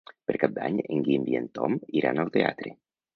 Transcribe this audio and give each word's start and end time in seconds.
Per 0.29 0.35
Cap 0.43 0.53
d'Any 0.53 0.79
en 0.95 1.03
Guim 1.07 1.27
i 1.33 1.37
en 1.39 1.45
Tom 1.59 1.75
iran 2.01 2.23
al 2.25 2.33
teatre. 2.39 2.73